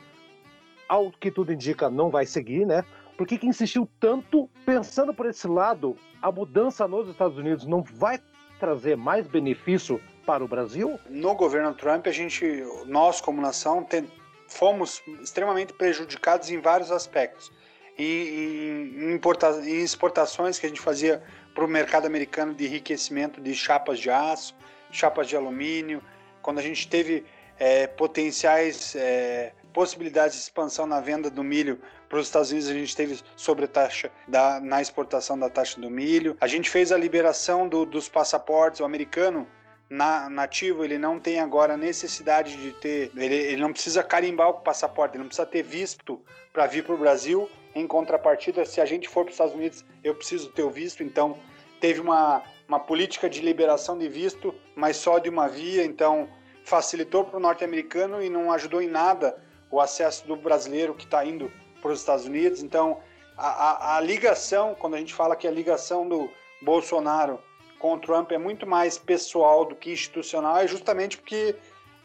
[0.88, 2.84] ao que tudo indica, não vai seguir, né?
[3.16, 5.96] Por que, que insistiu tanto pensando por esse lado?
[6.20, 8.18] A mudança nos Estados Unidos não vai
[8.58, 10.98] trazer mais benefício para o Brasil?
[11.08, 14.10] No governo Trump, a gente, nós como nação, tem,
[14.48, 17.52] fomos extremamente prejudicados em vários aspectos.
[17.96, 21.22] Em, importa, em exportações que a gente fazia
[21.54, 24.54] para o mercado americano de enriquecimento de chapas de aço,
[24.90, 26.02] chapas de alumínio,
[26.42, 27.24] quando a gente teve
[27.58, 32.74] é, potenciais é, possibilidades de expansão na venda do milho para os Estados Unidos, a
[32.74, 36.36] gente teve sobretaxa da, na exportação da taxa do milho.
[36.40, 39.46] A gente fez a liberação do, dos passaportes, o americano
[39.88, 44.54] na, nativo, ele não tem agora necessidade de ter, ele, ele não precisa carimbar o
[44.54, 46.20] passaporte, ele não precisa ter visto
[46.52, 47.48] para vir para o Brasil.
[47.74, 51.02] Em contrapartida, se a gente for para os Estados Unidos, eu preciso ter o visto,
[51.02, 51.38] então
[51.80, 56.28] teve uma, uma política de liberação de visto, mas só de uma via, então
[56.64, 59.36] facilitou para o norte-americano e não ajudou em nada
[59.70, 61.50] o acesso do brasileiro que está indo
[61.82, 62.62] para os Estados Unidos.
[62.62, 63.00] Então,
[63.36, 66.30] a, a, a, ligação, quando a gente fala que a ligação do
[66.62, 67.38] Bolsonaro
[67.84, 71.54] com o Trump é muito mais pessoal do que institucional, é justamente porque,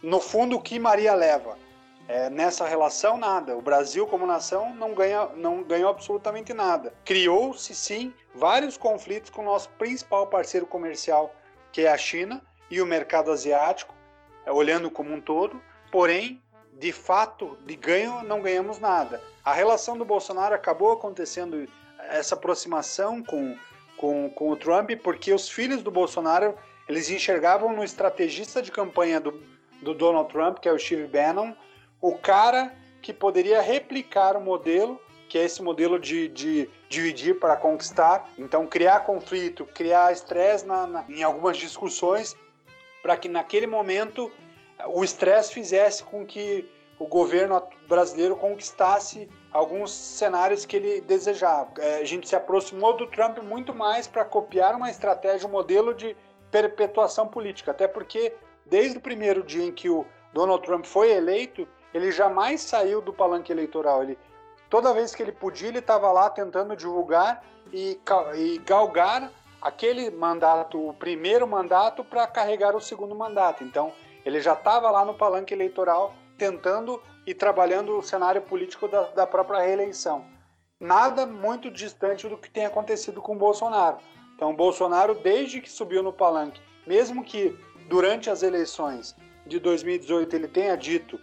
[0.04, 1.58] no fundo, o que Maria leva?
[2.06, 3.56] É, nessa relação, nada.
[3.56, 6.94] O Brasil, como nação, não, ganha, não ganhou absolutamente nada.
[7.06, 11.34] Criou-se, sim, vários conflitos com o nosso principal parceiro comercial,
[11.72, 13.96] que é a China, e o mercado asiático,
[14.46, 15.62] é, olhando como um todo.
[15.90, 19.24] Porém, de fato, de ganho, não ganhamos nada.
[19.46, 21.66] A relação do Bolsonaro acabou acontecendo
[22.10, 23.56] essa aproximação com,
[24.00, 26.56] com, com o Trump, porque os filhos do Bolsonaro
[26.88, 29.44] eles enxergavam no estrategista de campanha do,
[29.82, 31.54] do Donald Trump, que é o Steve Bannon,
[32.02, 37.58] o cara que poderia replicar o modelo, que é esse modelo de, de dividir para
[37.58, 38.32] conquistar.
[38.38, 42.36] Então, criar conflito, criar estresse na, na, em algumas discussões,
[43.04, 44.32] para que naquele momento
[44.88, 46.68] o estresse fizesse com que
[47.00, 51.72] o governo brasileiro conquistasse alguns cenários que ele desejava.
[51.80, 55.94] É, a gente se aproximou do Trump muito mais para copiar uma estratégia, um modelo
[55.94, 56.16] de
[56.52, 58.34] perpetuação política, até porque
[58.66, 63.14] desde o primeiro dia em que o Donald Trump foi eleito, ele jamais saiu do
[63.14, 64.04] palanque eleitoral.
[64.04, 64.20] Ele
[64.70, 68.00] toda vez que ele podia, ele estava lá tentando divulgar e,
[68.36, 69.32] e galgar
[69.62, 73.64] aquele mandato, o primeiro mandato, para carregar o segundo mandato.
[73.64, 73.92] Então,
[74.26, 79.28] ele já estava lá no palanque eleitoral tentando e trabalhando o cenário político da, da
[79.28, 80.26] própria reeleição.
[80.80, 83.98] Nada muito distante do que tem acontecido com Bolsonaro.
[84.36, 90.48] Então, Bolsonaro, desde que subiu no palanque, mesmo que durante as eleições de 2018 ele
[90.48, 91.20] tenha dito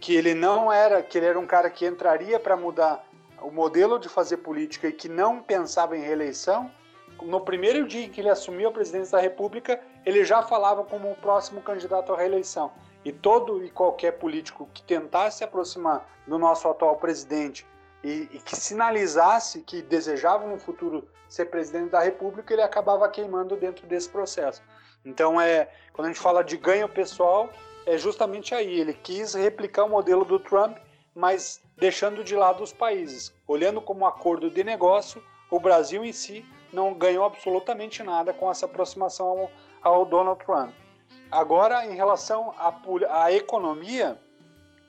[0.00, 3.06] que ele não era, que ele era um cara que entraria para mudar
[3.40, 6.70] o modelo de fazer política e que não pensava em reeleição,
[7.22, 11.10] no primeiro dia em que ele assumiu a presidência da República, ele já falava como
[11.10, 12.72] o próximo candidato à reeleição.
[13.06, 17.64] E todo e qualquer político que tentasse se aproximar do nosso atual presidente
[18.02, 23.54] e, e, que sinalizasse que desejava no futuro ser presidente da República, ele acabava queimando
[23.54, 24.60] dentro desse processo.
[25.04, 27.48] Então, é, quando a gente fala de ganho pessoal,
[27.86, 28.80] é justamente aí.
[28.80, 30.76] Ele quis replicar o modelo do Trump,
[31.14, 33.32] mas deixando de lado os países.
[33.46, 38.66] Olhando como acordo de negócio, o Brasil em si não ganhou absolutamente nada com essa
[38.66, 40.74] aproximação ao, ao Donald Trump.
[41.30, 42.74] Agora, em relação à,
[43.24, 44.18] à economia,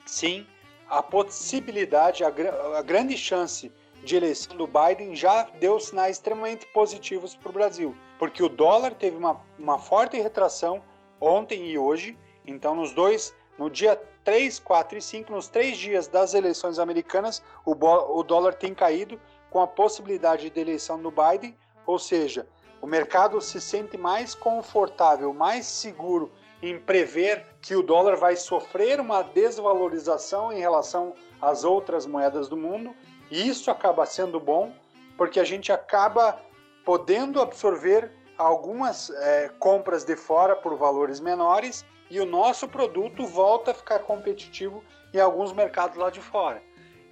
[0.05, 0.45] sim,
[0.89, 3.71] a possibilidade, a, a, grande chance
[4.03, 8.93] de eleição do Biden já deu sinais extremamente positivos para o Brasil, porque o dólar
[8.93, 10.81] teve uma, uma forte retração
[11.19, 16.07] ontem e hoje, então nos dois, no dia 3, 4 e 5, nos três dias
[16.07, 19.19] das eleições americanas, o, o dólar tem caído
[19.49, 22.47] com a possibilidade de eleição do Biden, ou seja,
[22.81, 28.99] o mercado se sente mais confortável, mais seguro em prever que o dólar vai sofrer
[28.99, 32.95] uma desvalorização em relação às outras moedas do mundo,
[33.29, 34.73] e isso acaba sendo bom,
[35.15, 36.39] porque a gente acaba
[36.85, 43.71] podendo absorver algumas é, compras de fora por valores menores e o nosso produto volta
[43.71, 46.61] a ficar competitivo em alguns mercados lá de fora.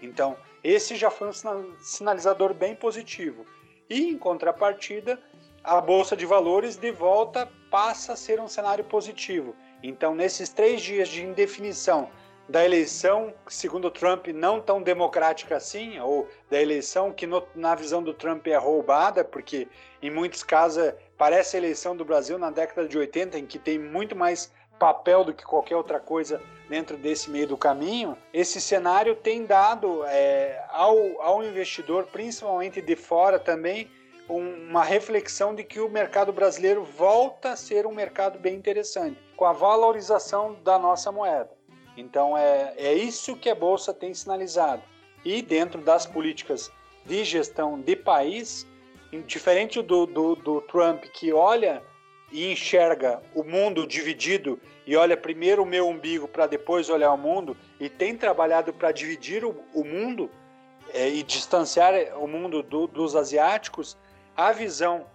[0.01, 3.45] Então, esse já foi um sinalizador bem positivo.
[3.89, 5.19] E, em contrapartida,
[5.65, 9.55] a Bolsa de Valores de volta passa a ser um cenário positivo.
[9.81, 12.09] Então, nesses três dias de indefinição
[12.47, 18.03] da eleição, segundo Trump, não tão democrática assim, ou da eleição que, no, na visão
[18.03, 19.67] do Trump, é roubada, porque
[20.01, 23.79] em muitos casos parece a eleição do Brasil na década de 80, em que tem
[23.79, 29.15] muito mais papel do que qualquer outra coisa dentro desse meio do caminho, esse cenário
[29.15, 33.89] tem dado é, ao, ao investidor, principalmente de fora também,
[34.27, 39.45] uma reflexão de que o mercado brasileiro volta a ser um mercado bem interessante, com
[39.45, 41.51] a valorização da nossa moeda.
[41.95, 44.81] Então é, é isso que a Bolsa tem sinalizado.
[45.23, 46.71] E dentro das políticas
[47.05, 48.67] de gestão de país,
[49.25, 51.81] diferente do, do, do Trump, que olha
[52.31, 57.17] e enxerga o mundo dividido e olha primeiro o meu umbigo para depois olhar o
[57.17, 60.29] mundo e tem trabalhado para dividir o, o mundo
[60.93, 63.97] é, e distanciar o mundo do, dos asiáticos,
[64.35, 65.05] a visão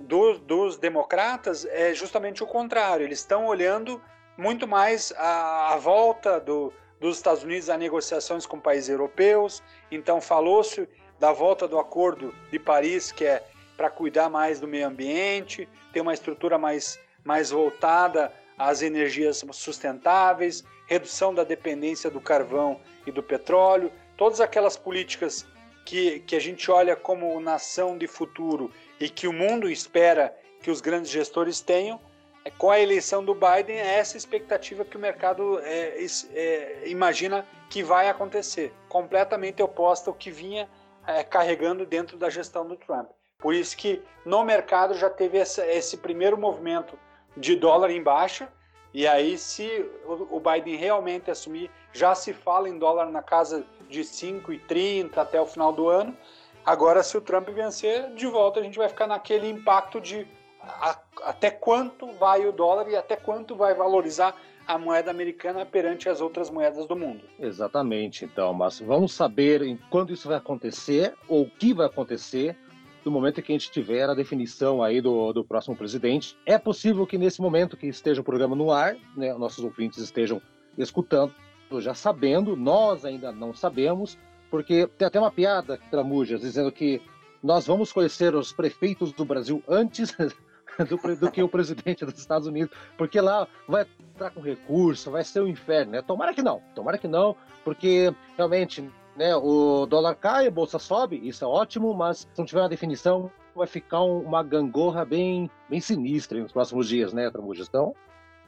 [0.00, 3.04] do, dos democratas é justamente o contrário.
[3.04, 4.00] Eles estão olhando
[4.36, 9.62] muito mais a, a volta do, dos Estados Unidos a negociações com países europeus.
[9.90, 13.44] Então falou-se da volta do Acordo de Paris, que é
[13.76, 20.64] para cuidar mais do meio ambiente, ter uma estrutura mais, mais voltada às energias sustentáveis,
[20.86, 25.46] redução da dependência do carvão e do petróleo, todas aquelas políticas
[25.84, 30.70] que, que a gente olha como nação de futuro e que o mundo espera que
[30.70, 32.00] os grandes gestores tenham,
[32.44, 37.46] é, com a eleição do Biden, é essa expectativa que o mercado é, é, imagina
[37.68, 40.68] que vai acontecer, completamente oposta ao que vinha
[41.06, 43.08] é, carregando dentro da gestão do Trump.
[43.38, 46.98] Por isso que no mercado já teve essa, esse primeiro movimento
[47.36, 48.52] de dólar em baixa,
[48.94, 54.00] e aí se o Biden realmente assumir, já se fala em dólar na casa de
[54.00, 56.16] 5,30 até o final do ano.
[56.64, 60.26] Agora, se o Trump vencer, de volta a gente vai ficar naquele impacto de
[60.62, 66.08] a, até quanto vai o dólar e até quanto vai valorizar a moeda americana perante
[66.08, 67.24] as outras moedas do mundo.
[67.38, 72.56] Exatamente, então, mas vamos saber quando isso vai acontecer ou o que vai acontecer
[73.04, 76.36] no momento em que a gente tiver a definição aí do, do próximo presidente.
[76.46, 80.40] É possível que nesse momento que esteja o programa no ar, né, nossos ouvintes estejam
[80.76, 81.34] escutando,
[81.78, 84.18] já sabendo, nós ainda não sabemos,
[84.50, 87.00] porque tem até uma piada, Tramujas, dizendo que
[87.42, 90.14] nós vamos conhecer os prefeitos do Brasil antes
[90.88, 95.24] do, do, que o presidente dos Estados Unidos, porque lá vai entrar com recurso, vai
[95.24, 96.02] ser o um inferno, né?
[96.02, 101.20] Tomara que não, tomara que não, porque realmente né, o dólar cai, a bolsa sobe,
[101.26, 105.80] isso é ótimo, mas se não tiver uma definição, vai ficar uma gangorra bem, bem
[105.80, 107.68] sinistra nos próximos dias, né, Tramujas?
[107.68, 107.94] Então,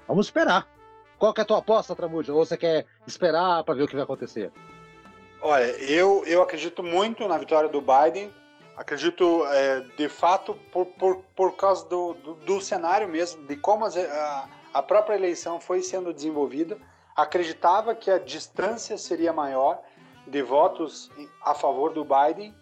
[0.08, 0.66] vamos esperar.
[1.18, 2.34] Qual que é a tua aposta, Tramujas?
[2.34, 4.50] Ou você quer esperar para ver o que vai acontecer?
[5.40, 8.32] Olha, eu, eu acredito muito na vitória do Biden.
[8.76, 13.84] Acredito, é, de fato, por, por, por causa do, do, do cenário mesmo, de como
[13.84, 16.78] a, a própria eleição foi sendo desenvolvida.
[17.14, 19.80] Acreditava que a distância seria maior
[20.26, 21.10] de votos
[21.42, 22.54] a favor do Biden,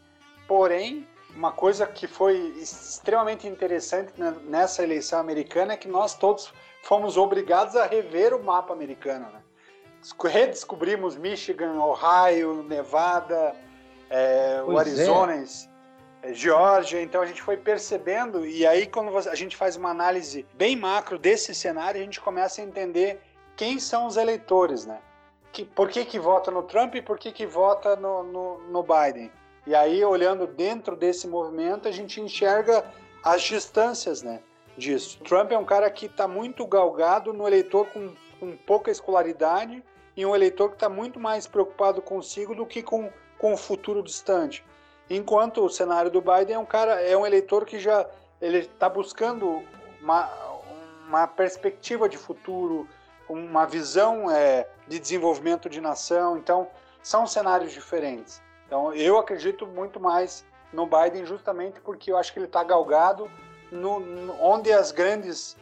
[0.46, 4.12] porém, uma coisa que foi extremamente interessante
[4.44, 9.27] nessa eleição americana é que nós todos fomos obrigados a rever o mapa americano.
[9.33, 9.40] Né?
[10.25, 13.55] Redescobrimos Michigan, Ohio, Nevada,
[14.11, 16.35] é, o Arizona, é.
[16.35, 20.76] Geórgia, então a gente foi percebendo, e aí quando a gente faz uma análise bem
[20.76, 23.20] macro desse cenário, a gente começa a entender
[23.57, 25.01] quem são os eleitores, né?
[25.53, 28.82] Que, por que, que vota no Trump e por que, que vota no, no, no
[28.82, 29.30] Biden.
[29.66, 32.84] E aí, olhando dentro desse movimento, a gente enxerga
[33.22, 34.40] as distâncias né,
[34.76, 35.20] disso.
[35.22, 39.82] Trump é um cara que está muito galgado no eleitor com, com pouca escolaridade
[40.16, 44.03] e um eleitor que está muito mais preocupado consigo do que com, com o futuro
[44.03, 44.64] distante.
[45.09, 48.09] Enquanto o cenário do Biden é um cara, é um eleitor que já
[48.40, 49.62] ele está buscando
[50.00, 50.28] uma,
[51.07, 52.88] uma perspectiva de futuro,
[53.33, 56.37] uma visão é, de desenvolvimento de nação.
[56.37, 56.68] Então,
[57.03, 58.43] são cenários diferentes.
[58.66, 63.30] Então, eu acredito muito mais no Biden justamente porque eu acho que ele está galgado
[63.70, 64.01] no,
[64.41, 65.57] onde as grandes,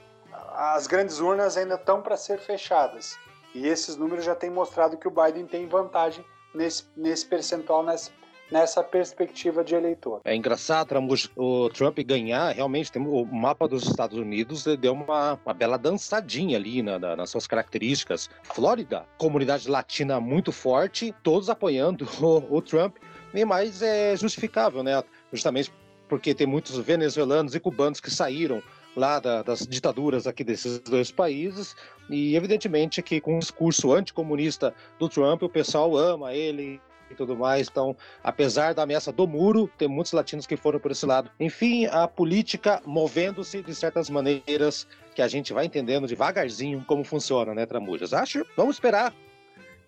[0.54, 3.18] as grandes urnas ainda estão para ser fechadas.
[3.54, 8.12] E esses números já têm mostrado que o Biden tem vantagem nesse, nesse percentual, nesse,
[8.50, 10.20] nessa perspectiva de eleitor.
[10.24, 10.94] É engraçado,
[11.36, 16.56] o Trump ganhar, realmente, tem, o mapa dos Estados Unidos deu uma, uma bela dançadinha
[16.56, 18.28] ali na, na, nas suas características.
[18.42, 22.96] Flórida, comunidade latina muito forte, todos apoiando o, o Trump,
[23.32, 25.02] e mais é justificável, né?
[25.32, 25.72] Justamente
[26.08, 28.60] porque tem muitos venezuelanos e cubanos que saíram
[28.96, 31.76] lá da, das ditaduras aqui desses dois países
[32.08, 36.80] e evidentemente que com o discurso anticomunista do Trump o pessoal ama ele
[37.10, 37.68] e tudo mais.
[37.68, 41.30] Então, apesar da ameaça do muro, tem muitos latinos que foram por esse lado.
[41.38, 47.54] Enfim, a política movendo-se de certas maneiras que a gente vai entendendo devagarzinho como funciona,
[47.54, 48.12] né, Tramujas?
[48.12, 49.12] Acho, vamos esperar.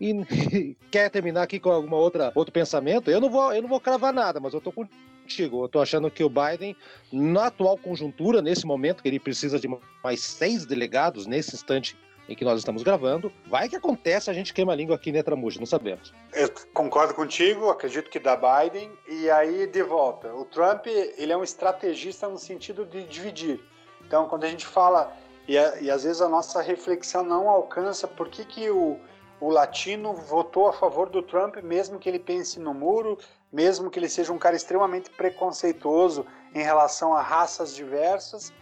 [0.01, 0.13] E
[0.91, 3.11] quer terminar aqui com alguma outra outro pensamento?
[3.11, 5.65] Eu não vou, eu não vou cravar nada, mas eu tô contigo.
[5.65, 6.77] Eu tô achando que o Biden,
[7.13, 9.69] na atual conjuntura, nesse momento que ele precisa de
[10.03, 11.97] mais seis delegados nesse instante
[12.33, 13.33] em que nós estamos gravando.
[13.47, 16.13] Vai que acontece, a gente queima a língua aqui em Tramuja, não sabemos.
[16.33, 18.91] Eu concordo contigo, acredito que da Biden.
[19.09, 23.61] E aí, de volta, o Trump ele é um estrategista no sentido de dividir.
[24.07, 25.15] Então, quando a gente fala,
[25.47, 28.99] e, e às vezes a nossa reflexão não alcança por que, que o,
[29.41, 33.19] o latino votou a favor do Trump, mesmo que ele pense no muro,
[33.53, 38.53] mesmo que ele seja um cara extremamente preconceituoso em relação a raças diversas.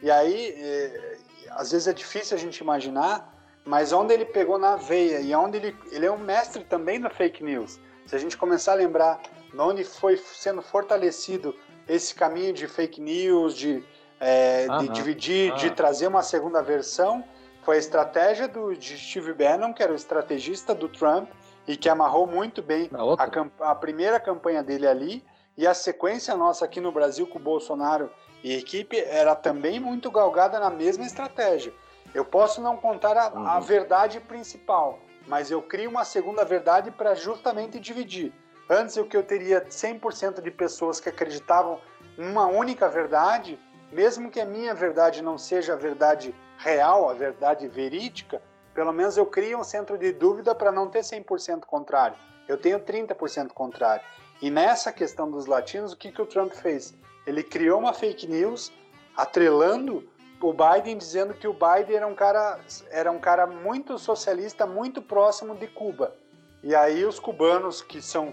[0.00, 1.18] E aí, eh,
[1.50, 3.34] às vezes é difícil a gente imaginar,
[3.64, 7.10] mas onde ele pegou na veia e onde ele, ele é um mestre também da
[7.10, 7.78] fake news.
[8.06, 9.20] Se a gente começar a lembrar
[9.58, 11.54] onde foi sendo fortalecido
[11.86, 13.84] esse caminho de fake news, de,
[14.20, 17.24] é, de dividir, de trazer uma segunda versão,
[17.62, 21.28] foi a estratégia do, de Steve Bannon, que era o estrategista do Trump,
[21.66, 22.88] e que amarrou muito bem
[23.18, 25.24] a, a primeira campanha dele ali,
[25.58, 28.08] e a sequência nossa aqui no Brasil com o Bolsonaro
[28.44, 31.74] e a equipe era também muito galgada na mesma estratégia.
[32.14, 33.44] Eu posso não contar a, uhum.
[33.44, 38.32] a verdade principal, mas eu crio uma segunda verdade para justamente dividir.
[38.70, 41.80] Antes, o que eu teria 100% de pessoas que acreditavam
[42.16, 43.58] numa única verdade,
[43.90, 48.40] mesmo que a minha verdade não seja a verdade real, a verdade verídica,
[48.72, 52.16] pelo menos eu crio um centro de dúvida para não ter 100% contrário.
[52.46, 54.04] Eu tenho 30% contrário.
[54.40, 56.94] E nessa questão dos latinos, o que, que o Trump fez?
[57.26, 58.72] Ele criou uma fake news
[59.16, 60.08] atrelando
[60.40, 62.60] o Biden dizendo que o Biden era um cara
[62.90, 66.14] era um cara muito socialista, muito próximo de Cuba.
[66.62, 68.32] E aí os cubanos que são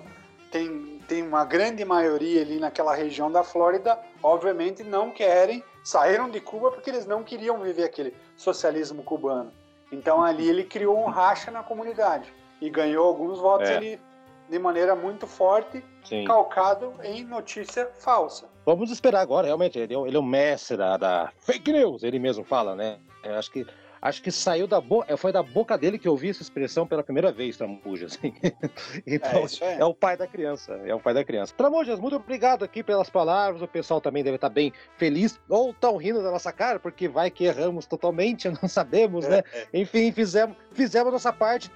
[0.51, 6.39] tem, tem uma grande maioria ali naquela região da Flórida, obviamente não querem, saíram de
[6.39, 9.51] Cuba porque eles não queriam viver aquele socialismo cubano.
[9.91, 12.31] Então ali ele criou um racha na comunidade
[12.61, 13.77] e ganhou alguns votos é.
[13.77, 14.01] ali
[14.49, 16.25] de maneira muito forte, Sim.
[16.25, 18.47] calcado em notícia falsa.
[18.65, 19.77] Vamos esperar agora, realmente.
[19.77, 22.99] Ele, é ele é o mestre da, da, fake news, ele mesmo fala, né?
[23.23, 23.65] Eu acho que
[24.01, 27.03] acho que saiu da boca, foi da boca dele que eu ouvi essa expressão pela
[27.03, 28.17] primeira vez, Tramujas.
[28.17, 28.33] Assim.
[29.05, 31.53] então, é, é, o pai da criança, é o pai da criança.
[31.57, 35.97] Tramujas, muito obrigado aqui pelas palavras, o pessoal também deve estar bem feliz, ou tão
[35.97, 39.43] rindo da nossa cara, porque vai que erramos totalmente, não sabemos, né?
[39.51, 39.67] É, é.
[39.73, 41.71] Enfim, fizemos, fizemos nossa parte,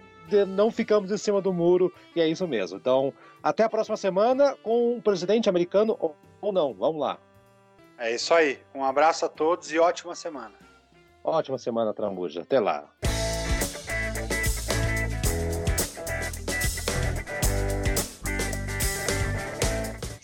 [0.46, 2.78] não ficamos em cima do muro, e é isso mesmo.
[2.78, 5.98] Então, até a próxima semana com um presidente americano
[6.42, 6.74] ou não.
[6.74, 7.20] Vamos lá.
[7.98, 8.60] É isso aí.
[8.74, 10.54] Um abraço a todos e ótima semana.
[11.24, 12.42] Ótima semana, Trambuja.
[12.42, 12.90] Até lá.